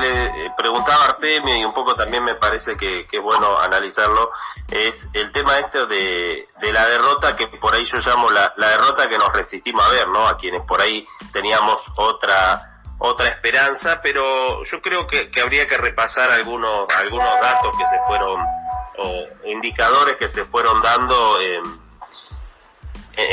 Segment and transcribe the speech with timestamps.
[0.00, 4.30] le eh, preguntaba a Artemio y un poco también me parece que, es bueno analizarlo,
[4.70, 9.18] es el tema este de, la derrota que por ahí yo llamo la, derrota que
[9.18, 10.26] nos resistimos a ver, ¿no?
[10.26, 12.66] A quienes por ahí teníamos otra
[13.02, 18.42] otra esperanza, pero yo creo que, habría que repasar algunos algunos datos que se fueron
[18.98, 21.89] o indicadores que se fueron dando en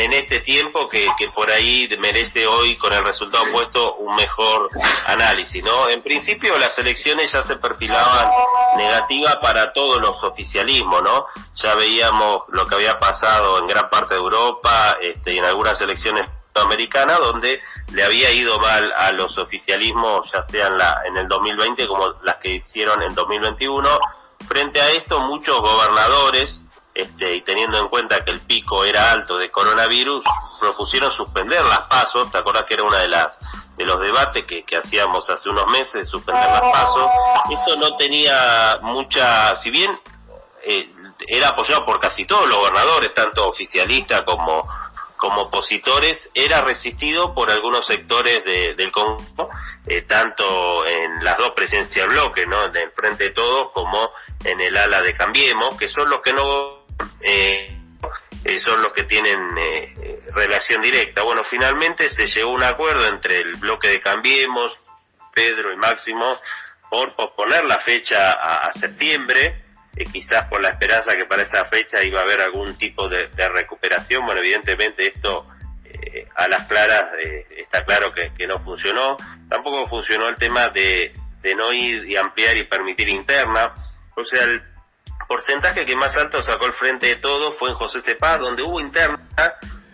[0.03, 4.69] en este tiempo que, por ahí merece hoy con el resultado puesto un mejor
[5.05, 5.89] análisis, ¿no?
[5.89, 8.29] En principio las elecciones ya se perfilaban
[8.77, 11.25] negativas para todos los oficialismos, ¿no?
[11.63, 15.79] Ya veíamos lo que había pasado en gran parte de Europa este, y en algunas
[15.81, 16.23] elecciones
[16.55, 17.61] americanas donde
[17.91, 22.15] le había ido mal a los oficialismos, ya sea en, la, en el 2020 como
[22.23, 23.87] las que hicieron en 2021.
[24.47, 26.61] Frente a esto, muchos gobernadores
[26.97, 30.25] este, y teniendo en cuenta que el pico era alto de coronavirus,
[30.59, 33.37] propusieron suspender las pasos, ¿te acordás que era una de las
[33.75, 37.07] de los debates que, hacíamos hace unos meses, suspender las pasos?
[37.51, 39.99] Eso no tenía mucha, si bien
[40.63, 40.91] eh,
[41.27, 44.67] era apoyado por casi todos los gobernadores, tanto oficialistas como
[45.17, 49.49] como opositores era resistido por algunos sectores del Congo,
[49.87, 52.65] eh, tanto en las dos presencias bloques, ¿no?
[52.65, 54.11] en el Frente de Todos como
[54.43, 56.76] en el ala de Cambiemos, que son los que no
[57.21, 57.77] eh,
[58.59, 61.23] son los que tienen eh, relación directa.
[61.23, 64.77] Bueno, finalmente se llegó a un acuerdo entre el bloque de Cambiemos,
[65.33, 66.39] Pedro y Máximo,
[66.89, 69.63] por posponer la fecha a, septiembre,
[69.95, 73.29] eh, quizás por la esperanza que para esa fecha iba a haber algún tipo de,
[73.49, 74.25] recuperación.
[74.25, 75.47] Bueno, evidentemente esto
[75.83, 77.05] eh, a las claras
[77.49, 79.17] está claro que, que, no funcionó.
[79.49, 83.73] Tampoco funcionó el tema de, de no ir y ampliar y permitir interna.
[84.15, 84.61] O sea, el
[85.27, 88.79] porcentaje que más alto sacó el frente de todo fue en José Cepaz, donde hubo
[88.79, 89.19] interna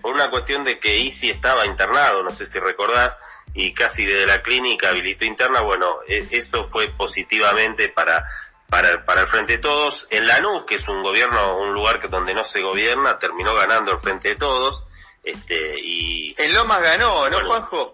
[0.01, 3.15] por una cuestión de que Isi estaba internado, no sé si recordás,
[3.53, 5.61] y casi desde la clínica habilitó interna.
[5.61, 8.25] Bueno, e, eso fue positivamente para,
[8.69, 10.05] para, para el frente de todos.
[10.09, 13.93] En Lanús, que es un gobierno, un lugar que donde no se gobierna, terminó ganando
[13.93, 14.83] el frente de todos.
[15.23, 17.91] Este, y en Lomas ganó, ¿no, Juanjo?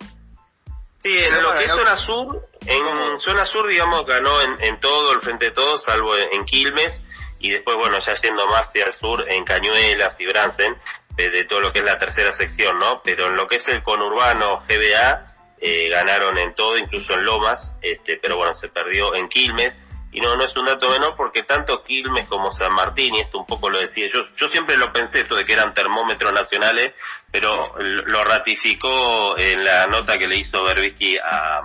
[1.03, 5.13] Sí, en lo que es zona sur, en zona sur, digamos, ganó en, en todo
[5.13, 7.01] el frente de todos, salvo en Quilmes
[7.39, 10.75] y después, bueno, ya yendo más hacia el sur, en Cañuelas y Bransen,
[11.16, 13.01] de todo lo que es la tercera sección, ¿no?
[13.03, 15.29] Pero en lo que es el conurbano GBA,
[15.61, 19.73] eh, ganaron en todo, incluso en Lomas, este, pero bueno, se perdió en Quilmes.
[20.11, 23.39] Y no, no es un dato menor porque tanto Quilmes como San Martín, y esto
[23.39, 26.94] un poco lo decía yo, yo siempre lo pensé, esto de que eran termómetros nacionales,
[27.31, 31.61] pero lo ratificó en la nota que le hizo Berbisky a,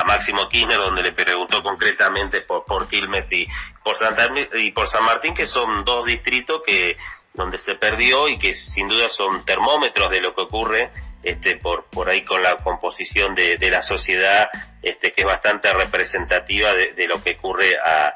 [0.00, 3.46] a Máximo Kirchner, donde le preguntó concretamente por, por Quilmes y
[3.82, 6.96] por, Santa, y por San Martín, que son dos distritos que
[7.32, 10.90] donde se perdió y que sin duda son termómetros de lo que ocurre
[11.22, 14.48] este, por, por ahí con la composición de, de la sociedad,
[14.82, 18.14] este, que es bastante representativa de, de lo que ocurre a,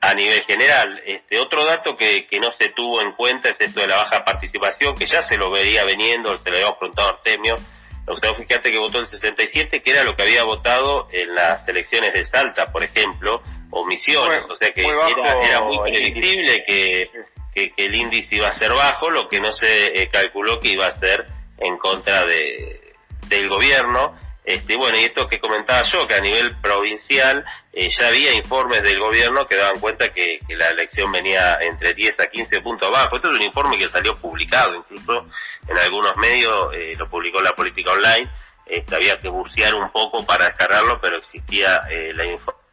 [0.00, 1.00] a nivel general.
[1.04, 4.24] Este, otro dato que, que no se tuvo en cuenta es esto de la baja
[4.24, 7.56] participación, que ya se lo vería veniendo, se lo habíamos preguntado a Artemio,
[8.16, 12.12] sea, fíjate que votó el 67, que era lo que había votado en las elecciones
[12.12, 14.44] de Salta, por ejemplo, o Misiones.
[14.48, 17.10] o sea que era, muy predictible que,
[17.54, 20.86] que, el índice iba a ser bajo, lo que no se eh, calculó que iba
[20.86, 21.26] a ser
[21.58, 22.92] en contra de,
[23.28, 24.16] del gobierno.
[24.44, 27.44] Este, bueno, y esto que comentaba yo, que a nivel provincial
[27.78, 32.20] eh, ya había informes del gobierno que daban cuenta que, la elección venía entre 10
[32.20, 33.16] a 15 puntos abajo.
[33.16, 35.26] Esto es un informe que salió publicado incluso
[35.68, 38.30] en algunos medios, eh, lo publicó la política online.
[38.64, 42.66] Este, había que burcear un poco para descargarlo, pero existía eh, la información.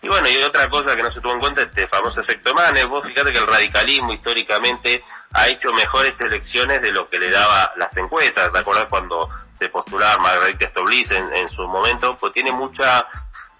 [0.00, 2.86] Y bueno, y otra cosa que no se tuvo en cuenta, este famoso efecto Manes.
[2.86, 7.72] Vos fíjate que el radicalismo históricamente ha hecho mejores elecciones de lo que le daba
[7.76, 8.50] las encuestas.
[8.50, 9.28] ¿Te acuerdas cuando
[9.58, 12.16] se postulaba Margarita Stoblis en, su momento?
[12.16, 13.06] Pues tiene mucha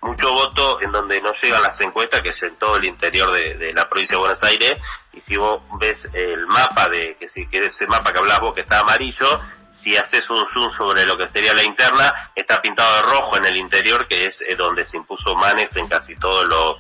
[0.03, 3.73] mucho voto en donde no llegan las encuestas, que es en todo el interior de,
[3.75, 4.75] la provincia de Buenos Aires.
[5.13, 8.55] Y si vos ves el mapa de que si que ese mapa que hablabas vos
[8.55, 9.41] que está amarillo,
[9.83, 13.47] si haces un zoom sobre lo que sería la interna, está pintado de rojo en
[13.47, 16.77] el interior, que es eh, donde se impuso Manes en casi todos los,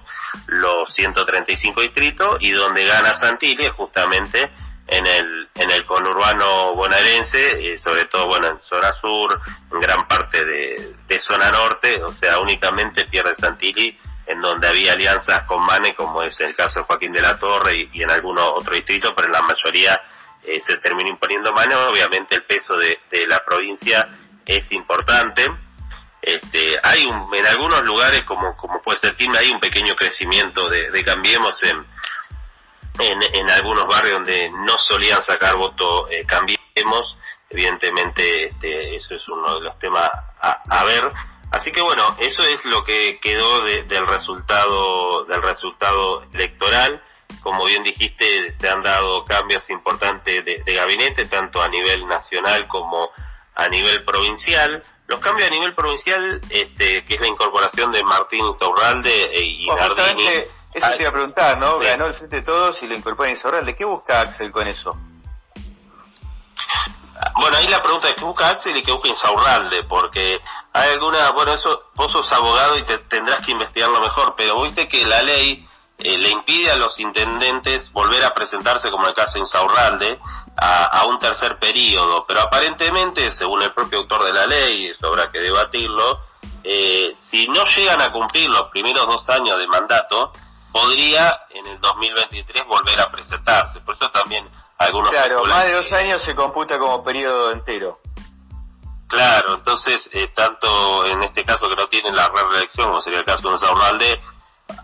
[0.46, 4.50] los 135 distritos, y donde gana Santilli justamente
[4.90, 9.40] en el, en el conurbano bonaerense, sobre todo bueno en zona sur,
[9.72, 10.96] en gran parte de,
[11.28, 13.96] zona norte, o sea, únicamente pierde Santilli,
[14.26, 17.88] en donde había alianzas con Mane, como es el caso de Joaquín de la Torre
[17.92, 20.00] y, en algunos otros distritos, pero en la mayoría
[20.42, 22.98] eh, se terminó imponiendo Mane, obviamente el peso de,
[23.28, 24.08] la provincia
[24.44, 25.46] es importante.
[26.22, 30.68] Este, hay un, en algunos lugares, como, como puede ser Quilmes, hay un pequeño crecimiento
[30.68, 31.86] de, de Cambiemos en,
[33.00, 37.16] en, algunos barrios donde no solían sacar voto, eh, cambiemos.
[37.48, 40.08] Evidentemente, este, eso es uno de los temas
[40.40, 41.10] a, ver.
[41.50, 47.02] Así que bueno, eso es lo que quedó del resultado del resultado electoral.
[47.42, 53.10] Como bien dijiste, se han dado cambios importantes de, gabinete, tanto a nivel nacional como
[53.56, 54.82] a nivel provincial.
[55.08, 60.59] Los cambios a nivel provincial, este, que es la incorporación de Martín Saurralde y Nardini.
[60.72, 61.78] Eso te iba a preguntar, ¿no?
[61.78, 63.76] Ganó el Frente de Todos y lo incorpora Insaurralde.
[63.76, 64.96] ¿Qué busca Axel con eso?
[67.34, 70.40] Bueno, ahí la pregunta es qué busca Axel y qué busca Insaurralde, porque
[70.72, 74.88] hay alguna, bueno, eso vos sos abogado y te tendrás que investigarlo mejor, pero viste
[74.88, 75.66] que la ley
[75.98, 80.18] eh, le impide a los intendentes volver a presentarse, como en el caso de Insaurralde,
[80.56, 85.30] a, un tercer periodo, pero aparentemente, según el propio autor de la ley, y sobra
[85.30, 86.20] que debatirlo,
[86.62, 90.32] eh, si no llegan a cumplir los primeros dos años de mandato,
[90.72, 93.80] podría en el 2023 volver a presentarse.
[93.80, 95.10] Por eso también algunos...
[95.10, 98.00] Claro, más de dos años se computa como periodo entero.
[99.08, 103.24] Claro, entonces, eh, tanto en este caso que no tienen la reelección, como sería el
[103.24, 104.20] caso de Saurnalde,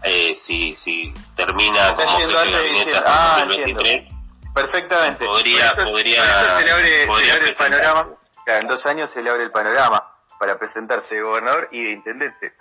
[0.02, 5.24] eh, si, si termina como de gabinete hasta 2023, ah, perfectamente.
[5.24, 6.22] Podría, podría,
[6.58, 8.08] se le abre, el panorama.
[8.46, 10.02] en dos años se le abre el panorama
[10.40, 12.52] para presentarse de gobernador y de intendente.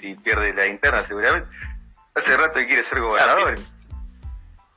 [0.00, 1.50] si pierde la interna, seguramente.
[2.14, 3.58] Hace rato que quiere ser gobernador.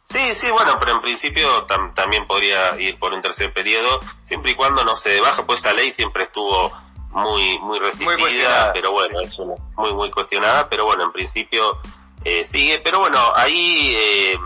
[0.10, 1.66] Sí, sí, bueno, pero en principio
[1.96, 5.74] también podría ir por un tercer periodo, siempre y cuando no se debaja, pues esta
[5.74, 6.72] ley siempre estuvo
[7.10, 9.38] muy muy resistida, pero bueno, es
[9.76, 11.80] muy muy cuestionada, pero bueno, en principio
[12.24, 14.38] eh, sigue, pero bueno, ahí eh,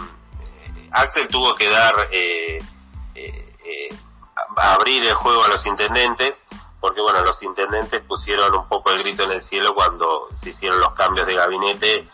[0.92, 2.58] Axel tuvo que dar, eh,
[4.56, 6.36] abrir el juego a los intendentes,
[6.80, 10.80] porque bueno, los intendentes pusieron un poco el grito en el cielo cuando se hicieron
[10.80, 12.10] los cambios de gabinete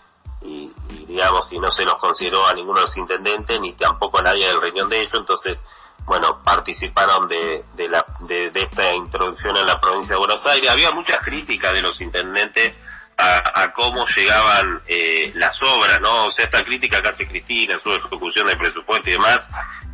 [0.46, 0.72] y,
[1.08, 4.48] digamos, y no se los consideró a ninguno de los intendentes ni tampoco a nadie
[4.48, 5.60] del reunión de ellos, entonces,
[6.06, 10.70] bueno, participaron de, de, la, de, esta introducción en la provincia de Buenos Aires.
[10.70, 12.78] Había muchas críticas de los intendentes
[13.18, 16.26] a, cómo llegaban eh, las obras, ¿no?
[16.26, 19.40] O sea, esta crítica que hace Cristina, su ejecución del presupuesto y demás,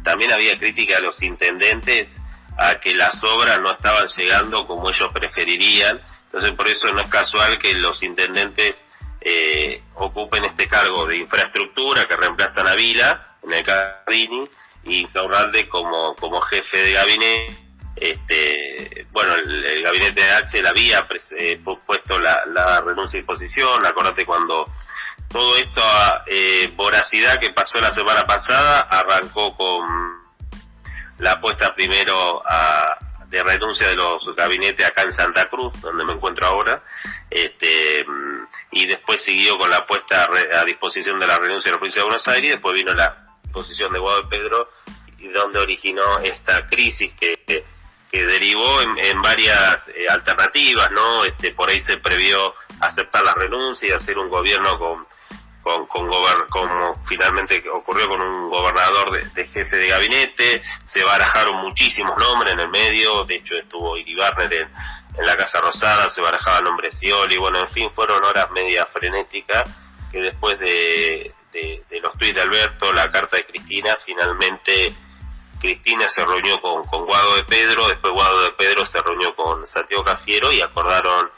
[0.04, 2.10] también había crítica a los intendentes
[2.58, 6.02] a que las obras no estaban llegando como ellos preferirían.
[6.26, 8.76] Entonces, por eso no es casual que los intendentes
[9.22, 14.50] eh, ocupen este cargo de infraestructura que reemplazan a Vila en el Cardini
[14.84, 17.58] y Saurralde como, como jefe de gabinete.
[17.96, 21.06] Este, bueno, el, gabinete de Axel había
[21.38, 24.66] eh, puesto la, renuncia y disposición, acordate cuando
[25.30, 25.82] todo esto,
[26.26, 29.86] eh, voracidad que pasó la semana pasada, arrancó con
[31.20, 32.98] la apuesta primero a,
[33.28, 36.84] de renuncia de los gabinetes acá en Santa Cruz, donde me encuentro ahora,
[37.30, 38.06] este,
[38.72, 40.28] y después siguió con la puesta
[40.60, 43.24] a disposición de la renuncia de la provincia de Buenos Aires, y después vino la
[43.52, 44.70] posición de Guado Pedro,
[45.34, 47.64] donde originó esta crisis que,
[48.12, 51.24] que derivó en, varias eh, alternativas, ¿no?
[51.26, 55.08] Este, por ahí se previó aceptar la renuncia y hacer un gobierno con
[55.62, 56.10] con, con
[56.50, 62.62] como finalmente ocurrió con un gobernador de, jefe de gabinete, se barajaron muchísimos nombres en
[62.62, 64.70] el medio, de hecho estuvo Iribarner en,
[65.18, 68.88] en la Casa Rosada, se barajaba el nombre Scioli, bueno, en fin, fueron horas media
[68.94, 69.64] frenéticas
[70.12, 74.94] que después de, de, los tuits de Alberto, la carta de Cristina, finalmente
[75.60, 79.68] Cristina se reunió con, con Guado de Pedro, después Guado de Pedro se reunió con
[79.68, 81.30] Santiago Cafiero y acordaron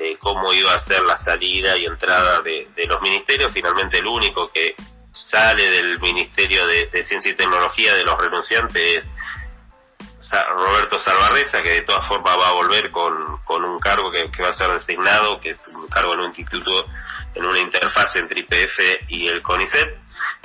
[0.00, 3.50] eh, cómo iba a ser la salida y entrada de, los ministerios.
[3.52, 4.76] Finalmente el único que
[5.12, 9.04] sale del Ministerio de, Ciencia y Tecnología de los renunciantes es
[10.30, 14.50] Roberto Salvarreza, que de todas formas va a volver con, con un cargo que, va
[14.50, 16.84] a ser designado, que es un cargo en un instituto,
[17.34, 19.96] en una interfaz entre IPF y el CONICET.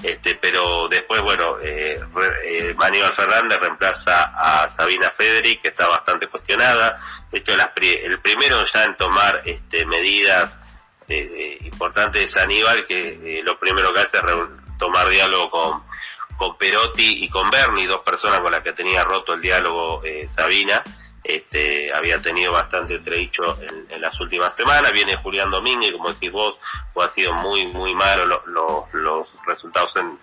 [0.02, 2.00] Este, pero después, bueno, eh,
[2.46, 2.76] eh
[3.16, 7.00] Fernández reemplaza a Sabina Federic, que está bastante cuestionada.
[7.32, 10.56] De hecho, el primero ya en tomar este, medidas
[11.10, 14.34] eh, eh, importantes es Aníbal, que lo primero que hace es
[14.78, 15.84] tomar diálogo con,
[16.38, 20.02] con Perotti y con Berni, dos personas con las que tenía roto el diálogo
[20.36, 20.84] Sabina.
[21.24, 24.92] Este, había tenido bastante entredicho en, en, las últimas semanas.
[24.92, 26.56] Viene Julián Domínguez, como decís vos,
[27.02, 30.20] ha sido muy, muy malo los resultados en,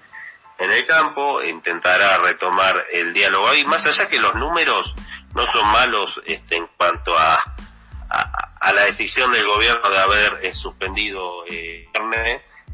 [0.58, 1.42] en el campo.
[1.42, 4.94] Intentará retomar el diálogo ahí, más allá que los números
[5.34, 7.42] no son malos este, en cuanto a,
[8.10, 11.88] a, la decisión del gobierno de haber eh, suspendido eh,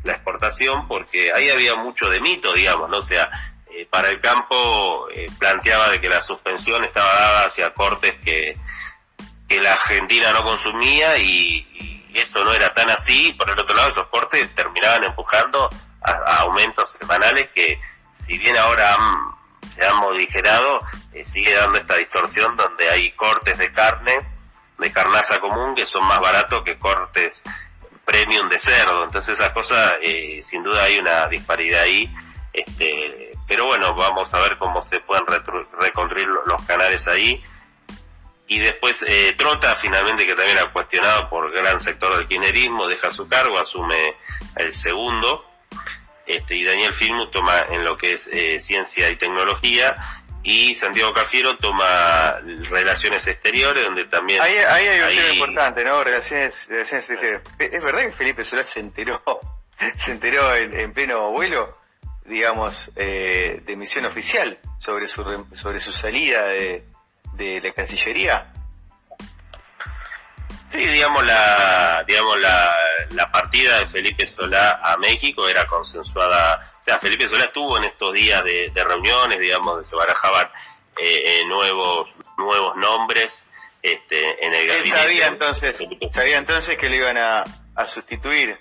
[0.07, 2.99] la exportación, porque ahí había mucho de mito, digamos, ¿no?
[2.99, 3.29] O sea,
[3.71, 8.57] eh, para el campo eh, planteaba de que la suspensión estaba dada hacia cortes que,
[9.49, 11.65] que la Argentina no consumía y,
[12.15, 13.35] eso no era tan así.
[13.39, 15.69] Por el otro lado, esos cortes terminaban empujando
[16.01, 17.79] a, aumentos semanales que,
[18.27, 18.97] si bien ahora
[19.79, 20.81] se han modificado,
[21.13, 24.15] eh, sigue dando esta distorsión donde hay cortes de carne
[24.79, 27.43] de carnaza común que son más baratos que cortes
[28.07, 29.05] premium de cerdo.
[29.05, 32.09] Entonces esa cosa, eh, sin duda hay una disparidad ahí.
[32.53, 37.43] Este, pero bueno, vamos a ver cómo se pueden reconstruir los canales ahí.
[38.49, 43.11] Y después eh, Trota, finalmente, que también ha cuestionado por gran sector del kirchnerismo, deja
[43.11, 44.15] su cargo, asume
[44.57, 45.45] el segundo.
[46.25, 49.97] Este, y Daniel Filmus toma en lo que es eh, ciencia y tecnología
[50.47, 52.39] y Santiago Cafiero toma
[52.71, 54.41] relaciones exteriores, donde también...
[54.41, 56.05] Ahí, hay un tema importante, ¿no?
[56.05, 57.43] Relaciones, relaciones exteriores.
[57.59, 59.21] ¿Es verdad que Felipe Solá se enteró,
[60.05, 61.77] se enteró en, pleno vuelo,
[62.25, 65.25] digamos, eh, de misión oficial sobre su,
[65.57, 66.85] sobre su salida de,
[67.33, 68.53] de la Cancillería?
[70.73, 72.77] Sí, digamos la, digamos la,
[73.11, 77.85] la partida de Felipe Solá a México era consensuada o sea, Felipe Solá estuvo en
[77.85, 80.47] estos días de, reuniones, digamos, donde se barajaban
[80.99, 82.09] eh, eh, nuevos
[82.39, 83.27] nuevos nombres
[83.83, 85.03] este, en el gabinete.
[85.03, 85.77] sabía entonces,
[86.15, 87.43] sabía entonces que le iban a,
[87.93, 88.57] sustituir.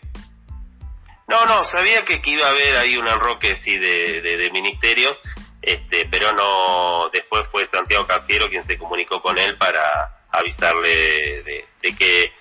[1.27, 5.21] No, no, sabía que, iba a haber ahí un enroque sí de, de, ministerios,
[5.62, 7.09] este, pero no.
[7.13, 12.34] Después fue Santiago Cafiero quien se comunicó con él para avisarle de, de que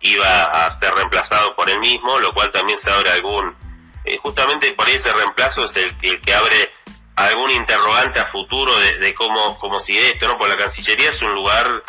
[0.00, 3.54] iba a ser reemplazado por él mismo, lo cual también se abre algún
[4.04, 6.72] eh, justamente por ese reemplazo es el, que abre
[7.16, 10.38] algún interrogante a futuro de, cómo, cómo sigue esto, ¿no?
[10.38, 11.82] Porque la Cancillería es un lugar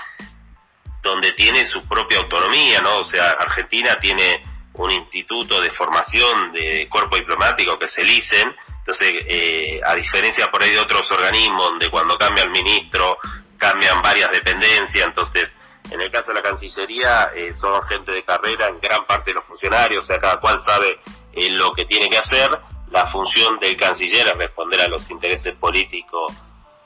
[1.02, 2.98] donde tiene su propia autonomía, ¿no?
[2.98, 8.56] O sea, Argentina tiene un instituto de formación de cuerpo diplomático que es el ICEN,
[8.80, 13.18] entonces, eh, a diferencia por ahí de otros organismos donde cuando cambia el ministro
[13.62, 15.48] cambian varias dependencias, entonces,
[15.92, 19.46] en el caso de la Cancillería eh, son gente de carrera en gran parte los
[19.46, 21.00] funcionarios, o sea, cada cual sabe
[21.34, 22.50] en lo que tiene que hacer.
[22.90, 26.34] La función del canciller es responder a los intereses políticos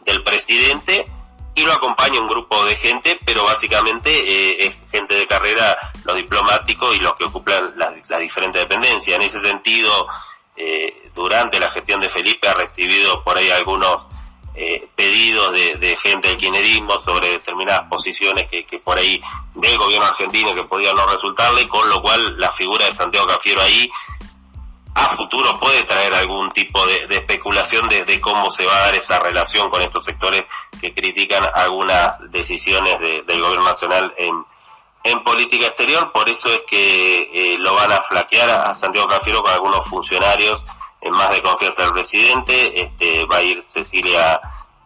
[0.05, 1.07] del presidente
[1.55, 6.15] y lo acompaña un grupo de gente, pero básicamente eh, es gente de carrera, los
[6.15, 9.15] diplomáticos y los que ocupan las la diferentes dependencias.
[9.15, 10.07] En ese sentido,
[10.57, 13.97] eh, durante la gestión de Felipe ha recibido por ahí algunos
[14.53, 19.21] eh, pedidos de, gente del kirchnerismo sobre determinadas posiciones que, que, por ahí
[19.53, 23.61] del gobierno argentino que podían no resultarle, con lo cual la figura de Santiago Cafiero
[23.61, 23.89] ahí
[24.95, 29.19] a futuro puede traer algún tipo de, especulación de, cómo se va a dar esa
[29.19, 30.43] relación con estos sectores
[30.79, 34.45] que critican algunas decisiones del gobierno nacional en,
[35.03, 36.11] en política exterior.
[36.13, 40.63] Por eso es que eh, lo van a flaquear a Santiago Cafiero con algunos funcionarios
[41.01, 42.83] en más de confianza del presidente.
[42.83, 44.39] Este, va a ir Cecilia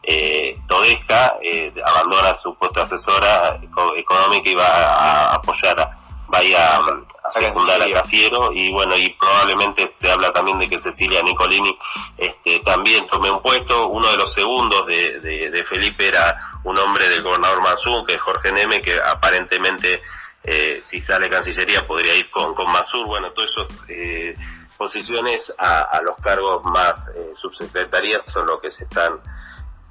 [0.04, 3.60] eh, Todesca, eh, abandona su puesto de asesora
[3.96, 5.86] económica y va a, apoyar, a,
[6.34, 11.22] va a secundar a Cafiero y bueno, y probablemente se habla también de que Cecilia
[11.22, 11.78] Nicolini
[12.18, 13.88] este, también tome un puesto.
[13.88, 18.22] Uno de los segundos de, de, Felipe era un hombre del gobernador Mazú, que es
[18.22, 20.02] Jorge Neme, que aparentemente
[20.44, 23.06] eh, si sale Cancillería podría ir con, con Mazur.
[23.06, 24.36] Bueno, todas esas eh,
[24.78, 29.20] posiciones a, a, los cargos más eh, subsecretarías son lo que se están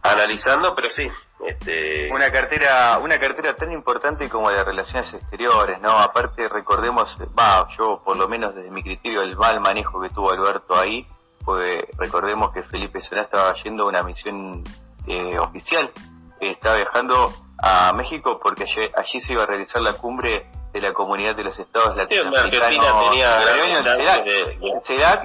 [0.03, 1.09] analizando, pero sí,
[1.47, 2.11] este...
[2.13, 5.91] Una cartera, una cartera tan importante como la de relaciones exteriores, ¿no?
[5.91, 10.33] Aparte recordemos, va, yo por lo menos desde mi criterio el mal manejo que tuvo
[10.33, 11.07] Alberto ahí,
[11.45, 14.65] pues recordemos que Felipe Solá estaba yendo a una misión
[15.07, 15.91] eh, oficial,
[16.41, 18.65] estaba viajando a México porque
[18.97, 23.11] allí, se iba a realizar la cumbre de la comunidad de los estados latinoamericanos.
[23.11, 23.41] tenía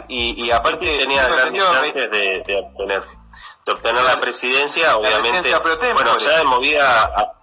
[0.08, 3.04] y, y aparte tenía grandes de, de obtener
[3.66, 5.54] de obtener la presidencia, obviamente,
[5.94, 7.34] bueno, ya de movida,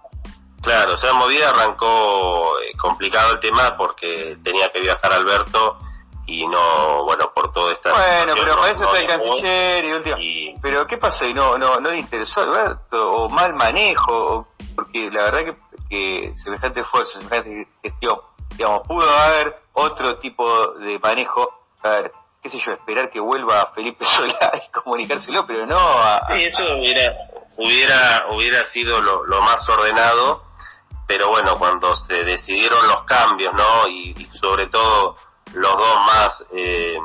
[0.61, 5.79] claro, ya de movida arrancó eh, complicado el tema porque tenía que viajar Alberto
[6.27, 7.91] y no, bueno, por todo esta...
[7.91, 10.17] Bueno, pero para eso está el canciller y, último,
[10.61, 11.25] Pero ¿qué pasó?
[11.25, 13.11] ¿Y no, no, no le interesó Alberto?
[13.11, 14.47] ¿O mal manejo?
[14.75, 15.55] porque la verdad que,
[15.89, 18.17] que semejante esfuerzo, semejante gestión,
[18.55, 21.65] digamos, pudo haber otro tipo de manejo.
[21.83, 22.11] A ver,
[22.41, 26.27] qué sé yo, esperar que vuelva Felipe Solá y comunicárselo, pero no a...
[26.33, 27.15] Sí, eso hubiera,
[27.57, 30.43] hubiera, hubiera sido lo, más ordenado,
[31.07, 33.87] pero bueno, cuando se decidieron los cambios, ¿no?
[33.87, 35.15] Y, sobre todo
[35.53, 36.97] los dos más, eh,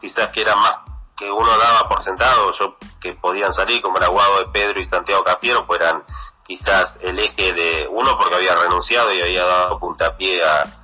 [0.00, 0.74] quizás que eran más
[1.16, 4.86] que uno daba por sentado, yo que podían salir, como era Guado de Pedro y
[4.86, 6.02] Santiago Cafiero, pues eran
[6.46, 10.80] quizás el eje de uno porque había renunciado y había dado puntapié a,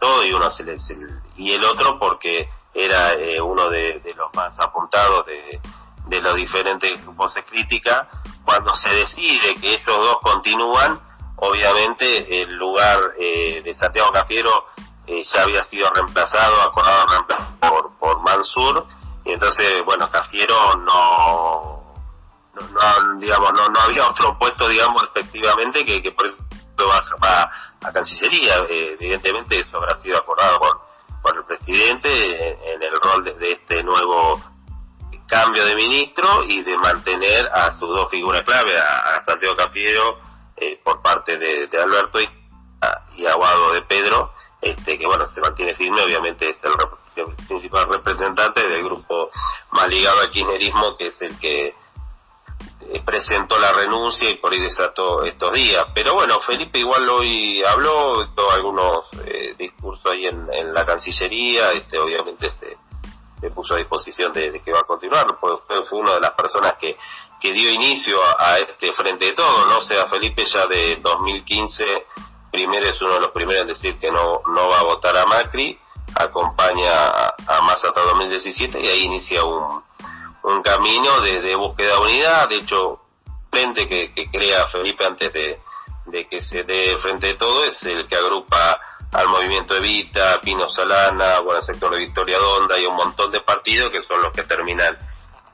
[0.00, 0.76] todo y uno se le,
[1.36, 5.60] y el otro porque era eh, uno de, los más apuntados de,
[6.06, 8.08] de los diferentes grupos de crítica.
[8.44, 10.98] Cuando se decide que esos dos continúan,
[11.36, 14.66] obviamente el lugar eh, de Santiago Cafiero
[15.06, 17.06] eh, ya había sido reemplazado, acordado
[17.60, 18.86] por, por Mansur,
[19.24, 21.94] y entonces, bueno, Cafiero no,
[22.54, 26.36] no, digamos, no, no había otro puesto, digamos, efectivamente, que, que por eso
[27.22, 27.50] va,
[27.84, 28.58] a Cancillería.
[28.68, 30.78] Eh, evidentemente eso habrá sido acordado con,
[31.22, 34.40] con el presidente en, el rol de, este nuevo
[35.26, 40.18] cambio de ministro y de mantener a sus dos figuras clave, a, Santiago Cafiero
[40.56, 42.28] eh, por parte de, Alberto y,
[43.16, 46.56] y Aguado de Pedro, este que bueno, se mantiene firme, obviamente es
[47.16, 49.30] el principal representante del grupo
[49.72, 51.74] más ligado al kirchnerismo, que es el que
[53.04, 55.84] presentó la renuncia y por ahí desató estos días.
[55.94, 61.98] Pero bueno, Felipe igual hoy habló, tuvo algunos eh, discursos ahí en, la Cancillería, este
[61.98, 66.34] obviamente se, puso a disposición de, que va a continuar, fue, fue una de las
[66.34, 66.94] personas que,
[67.42, 69.78] dio inicio a, este frente de todo, ¿no?
[69.78, 72.06] O sea, Felipe ya de 2015,
[72.52, 75.26] primero es uno de los primeros en decir que no, no va a votar a
[75.26, 75.76] Macri,
[76.14, 79.82] acompaña a, a Massa hasta 2017 y ahí inicia un
[80.44, 82.48] un camino de, búsqueda de unidad.
[82.48, 83.00] De hecho,
[83.50, 85.60] frente que, crea Felipe antes de,
[86.28, 88.78] que se dé frente de todo es el que agrupa
[89.12, 93.40] al movimiento Evita, Pino Salana, bueno, el sector de Victoria Donda y un montón de
[93.40, 94.96] partidos que son los que terminan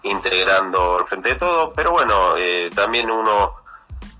[0.04, 1.72] integrando el frente de todo.
[1.74, 3.56] Pero bueno, eh, también uno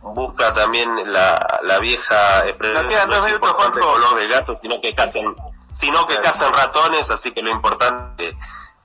[0.03, 5.35] busca también la, la vieja expresión no es importante color de gato, sino que cazan,
[5.81, 8.37] sino que cazan ratones, así que lo importante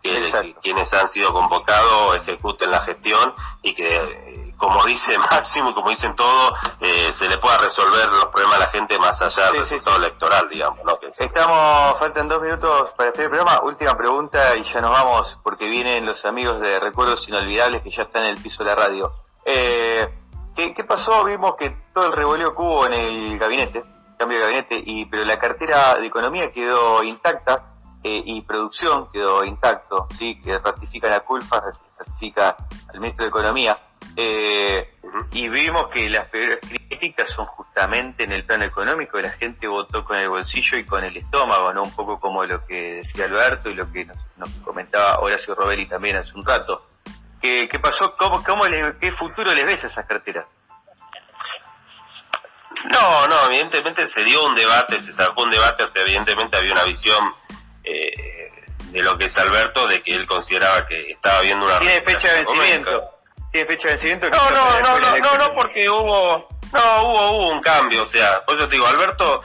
[0.04, 5.90] que quienes han sido convocados ejecuten la gestión y que, eh, como dice Máximo, como
[5.90, 9.62] dicen todos, eh, se le pueda resolver los problemas a la gente más allá del
[9.62, 10.80] resultado electoral, digamos.
[10.84, 11.00] ¿no?
[11.18, 13.62] Estamos, faltan dos minutos para este programa.
[13.64, 18.04] Última pregunta y ya nos vamos porque vienen los amigos de Recuerdos Inolvidables que ya
[18.04, 19.14] están en el piso de la radio.
[19.46, 20.08] Eh,
[20.54, 21.24] ¿qué, ¿Qué pasó?
[21.24, 23.84] Vimos que todo el revoleo que hubo en el gabinete,
[24.18, 27.73] cambio de gabinete, y pero la cartera de economía quedó intacta
[28.04, 31.64] eh, y producción quedó intacto, sí, que ratifica la culpa,
[31.98, 32.56] ratifica
[32.94, 33.78] al ministro de Economía.
[34.16, 34.96] Eh,
[35.32, 40.04] y vimos que las peores críticas son justamente en el plano económico, la gente votó
[40.04, 41.84] con el bolsillo y con el estómago, ¿no?
[41.84, 46.18] Un poco como lo que decía Alberto y lo que nos, comentaba Horacio Robelli también
[46.18, 46.88] hace un rato.
[47.42, 48.16] ¿Qué, qué pasó?
[48.18, 48.64] ¿Cómo, cómo
[49.00, 50.46] ¿Qué futuro les ves a esas carteras?
[52.92, 56.74] No, no, evidentemente se dio un debate, se sacó un debate, o sea, evidentemente había
[56.74, 57.34] una visión
[58.94, 61.80] de lo que es Alberto, de que él consideraba que estaba viendo una...
[61.80, 63.04] Tiene fecha de vencimiento.
[63.52, 64.30] Tiene fecha de vencimiento.
[64.30, 68.44] No, no, no, no, no, no, porque hubo, no, hubo, hubo un cambio, o sea,
[68.46, 69.42] por eso te digo, Alberto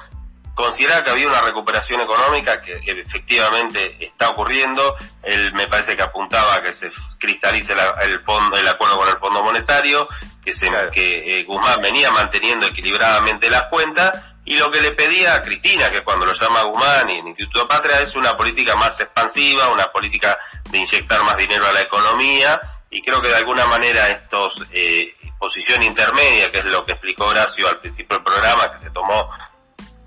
[0.58, 4.96] consideraba que había una recuperación económica que, efectivamente está ocurriendo.
[5.22, 9.18] Él me parece que apuntaba a que se cristalice el fondo, el acuerdo con el
[9.18, 10.08] Fondo Monetario,
[10.44, 14.10] que, se, que eh, Guzmán venía manteniendo equilibradamente las cuentas
[14.48, 17.68] y lo que le pedía a Cristina, que cuando lo llama Guzmán y el Instituto
[17.68, 20.38] Patria, es una política más expansiva, una política
[20.70, 22.58] de inyectar más dinero a la economía,
[22.88, 27.26] y creo que de alguna manera estos eh, posición intermedia, que es lo que explicó
[27.26, 29.28] Horacio al principio del programa, que se tomó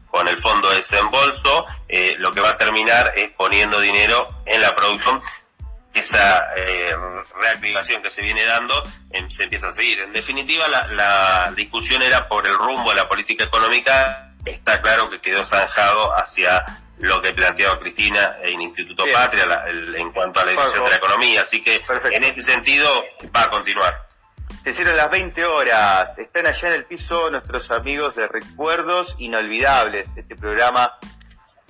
[0.09, 4.59] con el fondo de desembolso, eh, lo que va a terminar es poniendo dinero en
[4.59, 5.21] la producción
[5.93, 6.95] esa eh,
[7.39, 8.81] reactivación que se viene dando
[9.29, 9.99] se empieza a seguir.
[9.99, 15.09] En definitiva, la, la, discusión era por el rumbo de la política económica está claro
[15.09, 16.63] que quedó zanjado hacia
[16.99, 21.41] lo que planteaba Cristina en Instituto Patria en cuanto a la dirección de la economía.
[21.41, 23.03] Así que en ese sentido
[23.35, 24.07] va a continuar.
[24.63, 26.17] Se hicieron las 20 horas.
[26.17, 30.97] Están allá en el piso nuestros amigos de Recuerdos Inolvidables, este programa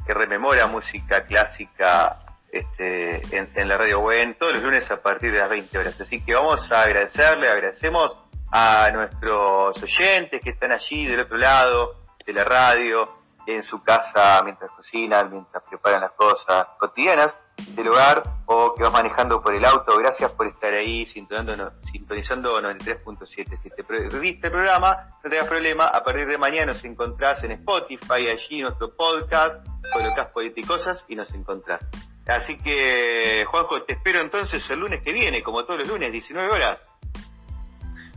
[0.05, 2.19] que rememora música clásica
[2.51, 6.01] este, en, la radio Buen todos los lunes a partir de las 20 horas.
[6.01, 8.17] Así que vamos a agradecerle, agradecemos
[8.51, 14.41] a nuestros oyentes que están allí del otro lado, de la radio, en su casa
[14.43, 17.35] mientras cocinan, mientras preparan las cosas cotidianas
[17.75, 19.97] del hogar o que vas manejando por el auto.
[19.97, 23.61] Gracias por estar ahí sintonizando, sintonizando 93.7.
[23.61, 25.85] Si te perdiste el programa, no tengas problema.
[25.85, 31.31] A partir de mañana nos encontrás en Spotify, allí nuestro podcast, colocás Politicosas y nos
[31.33, 31.81] encontrás.
[32.27, 36.49] Así que, Juanjo, te espero entonces el lunes que viene, como todos los lunes, 19
[36.49, 36.81] horas.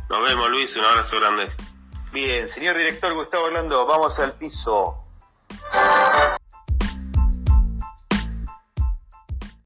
[0.09, 0.77] Nos vemos, Luis.
[0.77, 1.51] Un abrazo grande.
[2.15, 4.95] Bien, señor director Gustavo Orlando, vamos al piso.